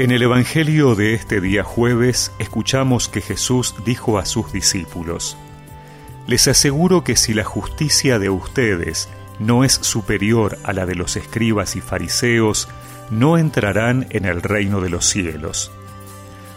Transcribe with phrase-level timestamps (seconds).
[0.00, 5.36] En el Evangelio de este día jueves escuchamos que Jesús dijo a sus discípulos,
[6.26, 11.16] Les aseguro que si la justicia de ustedes no es superior a la de los
[11.16, 12.66] escribas y fariseos,
[13.10, 15.70] no entrarán en el reino de los cielos.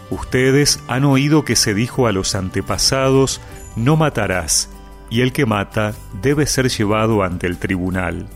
[0.08, 3.42] Ustedes han oído que se dijo a los antepasados,
[3.76, 4.70] no matarás,
[5.10, 8.26] y el que mata debe ser llevado ante el tribunal.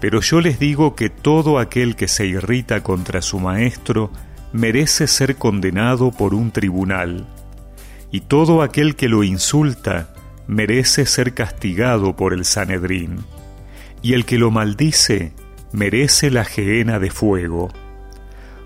[0.00, 4.10] Pero yo les digo que todo aquel que se irrita contra su maestro
[4.52, 7.26] merece ser condenado por un tribunal,
[8.10, 10.14] y todo aquel que lo insulta
[10.46, 13.18] merece ser castigado por el Sanedrín,
[14.02, 15.32] y el que lo maldice
[15.72, 17.68] merece la gehenna de fuego.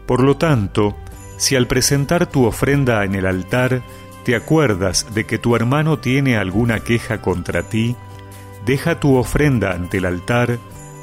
[0.06, 0.96] Por lo tanto,
[1.36, 3.82] si al presentar tu ofrenda en el altar
[4.24, 7.96] te acuerdas de que tu hermano tiene alguna queja contra ti,
[8.64, 10.58] deja tu ofrenda ante el altar,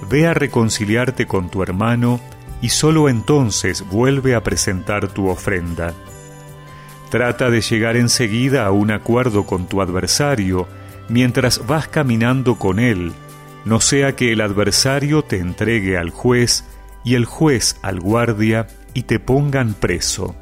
[0.10, 2.20] ve a reconciliarte con tu hermano
[2.62, 5.94] y sólo entonces vuelve a presentar tu ofrenda.
[7.10, 10.68] Trata de llegar enseguida a un acuerdo con tu adversario
[11.10, 13.12] mientras vas caminando con él,
[13.66, 16.64] no sea que el adversario te entregue al juez
[17.04, 20.36] y el juez al guardia y te pongan preso.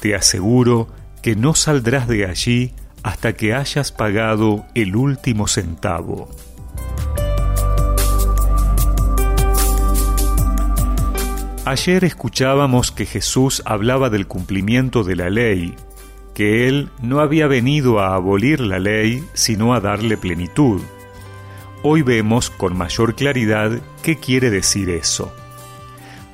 [0.00, 0.88] Te aseguro
[1.22, 2.72] que no saldrás de allí
[3.02, 6.28] hasta que hayas pagado el último centavo.
[11.70, 15.76] Ayer escuchábamos que Jesús hablaba del cumplimiento de la ley,
[16.34, 20.80] que Él no había venido a abolir la ley, sino a darle plenitud.
[21.84, 25.32] Hoy vemos con mayor claridad qué quiere decir eso.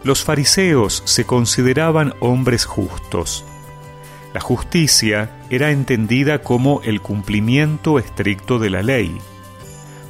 [0.04, 3.44] Los fariseos se consideraban hombres justos.
[4.32, 9.18] La justicia era entendida como el cumplimiento estricto de la ley.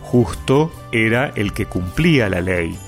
[0.03, 2.79] Justo era el que cumplía la ley.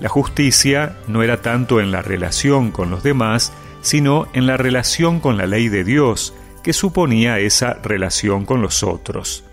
[0.00, 5.20] La justicia no era tanto en la relación con los demás, sino en la relación
[5.20, 9.44] con la ley de Dios, que suponía esa relación con los otros.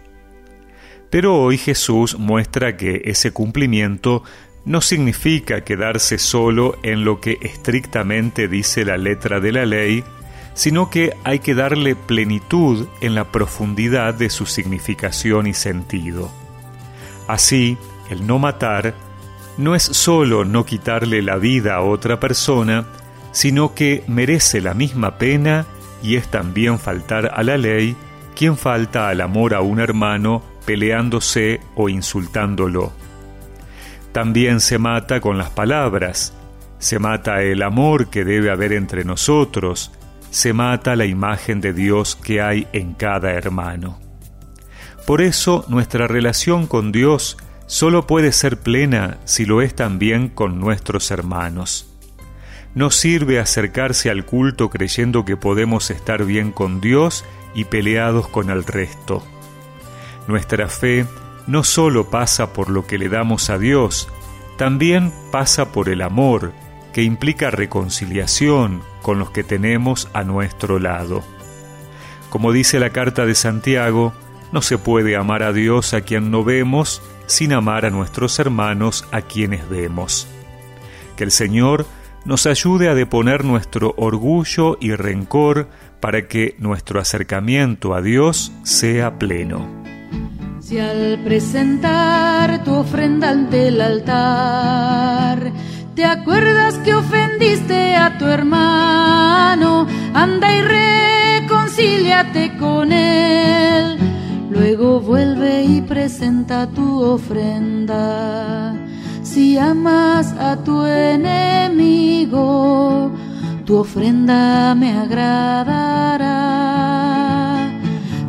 [1.09, 4.23] Pero hoy Jesús muestra que ese cumplimiento
[4.65, 10.03] no significa quedarse solo en lo que estrictamente dice la letra de la ley,
[10.53, 16.31] sino que hay que darle plenitud en la profundidad de su significación y sentido.
[17.27, 17.77] Así,
[18.09, 18.93] el no matar
[19.57, 22.85] no es solo no quitarle la vida a otra persona,
[23.31, 25.65] sino que merece la misma pena
[26.01, 27.95] y es también faltar a la ley
[28.35, 32.91] quien falta al amor a un hermano peleándose o insultándolo.
[34.11, 36.33] También se mata con las palabras,
[36.79, 39.91] se mata el amor que debe haber entre nosotros,
[40.29, 43.99] se mata la imagen de Dios que hay en cada hermano.
[45.05, 47.37] Por eso nuestra relación con Dios
[47.73, 51.91] solo puede ser plena si lo es también con nuestros hermanos.
[52.75, 57.25] No sirve acercarse al culto creyendo que podemos estar bien con Dios
[57.55, 59.23] y peleados con el resto.
[60.27, 61.07] Nuestra fe
[61.47, 64.07] no solo pasa por lo que le damos a Dios,
[64.55, 66.53] también pasa por el amor,
[66.93, 71.23] que implica reconciliación con los que tenemos a nuestro lado.
[72.29, 74.13] Como dice la carta de Santiago,
[74.53, 79.03] no se puede amar a Dios a quien no vemos sin amar a nuestros hermanos
[79.11, 80.27] a quienes vemos.
[81.17, 81.87] Que el Señor
[82.23, 85.67] nos ayude a deponer nuestro orgullo y rencor
[85.99, 89.67] para que nuestro acercamiento a Dios sea pleno.
[90.61, 95.51] Si al presentar tu ofrenda ante el altar,
[95.95, 100.61] te acuerdas que ofendiste a tu hermano, anda y
[101.41, 104.12] reconcíliate con él.
[104.63, 108.73] Luego vuelve y presenta tu ofrenda.
[109.21, 112.31] Si amas a tu enemigo,
[113.65, 116.23] tu ofrenda me agradará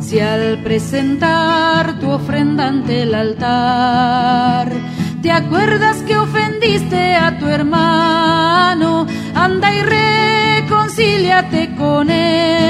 [0.01, 4.73] si al presentar tu ofrenda ante el altar
[5.21, 9.81] te acuerdas que ofendiste a tu hermano, anda y
[10.61, 12.64] reconcíliate con él.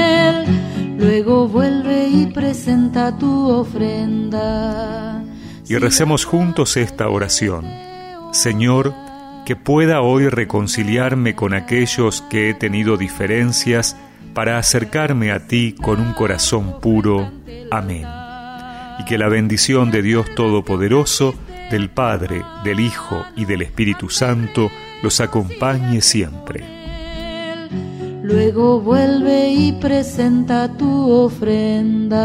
[2.56, 5.22] Presenta tu ofrenda.
[5.68, 7.66] Y recemos juntos esta oración.
[8.32, 8.94] Señor,
[9.44, 13.94] que pueda hoy reconciliarme con aquellos que he tenido diferencias
[14.32, 17.30] para acercarme a ti con un corazón puro.
[17.70, 18.06] Amén.
[19.00, 21.34] Y que la bendición de Dios Todopoderoso,
[21.70, 24.70] del Padre, del Hijo y del Espíritu Santo
[25.02, 26.75] los acompañe siempre.
[28.26, 32.16] Luego vuelve y presenta tu ofrenda.